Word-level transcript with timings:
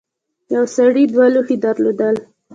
یو 0.53 0.63
سړي 0.75 1.03
دوه 1.11 1.25
لوښي 1.33 1.57
درلودل. 1.65 2.15